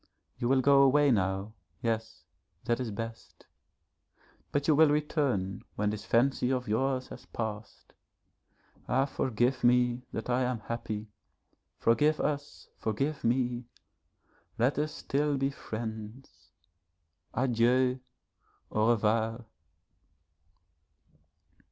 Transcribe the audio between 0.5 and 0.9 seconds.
go